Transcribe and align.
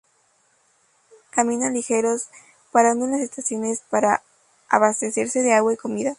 Caminan 1.29 1.73
ligeros, 1.75 2.29
parando 2.71 3.05
en 3.05 3.11
las 3.11 3.21
estaciones 3.21 3.83
para 3.91 4.23
abastecerse 4.67 5.43
de 5.43 5.53
agua 5.53 5.73
y 5.73 5.77
comida. 5.77 6.09